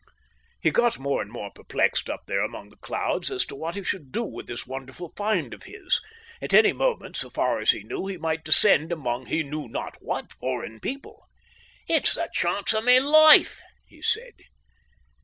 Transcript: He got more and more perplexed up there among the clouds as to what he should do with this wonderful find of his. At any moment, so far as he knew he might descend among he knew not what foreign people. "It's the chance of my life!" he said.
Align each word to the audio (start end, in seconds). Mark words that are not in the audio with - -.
He 0.59 0.71
got 0.71 0.97
more 0.97 1.21
and 1.21 1.31
more 1.31 1.51
perplexed 1.51 2.09
up 2.09 2.21
there 2.25 2.43
among 2.43 2.71
the 2.71 2.77
clouds 2.77 3.29
as 3.29 3.45
to 3.45 3.55
what 3.55 3.75
he 3.75 3.83
should 3.83 4.11
do 4.11 4.23
with 4.23 4.47
this 4.47 4.65
wonderful 4.65 5.09
find 5.15 5.53
of 5.53 5.61
his. 5.65 6.01
At 6.41 6.55
any 6.55 6.73
moment, 6.73 7.15
so 7.17 7.29
far 7.29 7.59
as 7.59 7.69
he 7.69 7.83
knew 7.83 8.07
he 8.07 8.17
might 8.17 8.43
descend 8.43 8.91
among 8.91 9.27
he 9.27 9.43
knew 9.43 9.67
not 9.67 9.97
what 10.01 10.33
foreign 10.33 10.79
people. 10.79 11.27
"It's 11.87 12.15
the 12.15 12.27
chance 12.33 12.73
of 12.73 12.83
my 12.83 12.97
life!" 12.97 13.61
he 13.85 14.01
said. 14.01 14.33